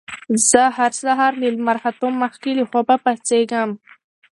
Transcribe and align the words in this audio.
زه 0.49 0.61
هر 0.77 0.91
سهار 1.03 1.33
له 1.41 1.47
لمر 1.55 1.77
ختو 1.83 2.07
مخکې 2.21 2.51
له 2.59 2.63
خوبه 2.71 2.95
پاڅېږم 3.03 3.69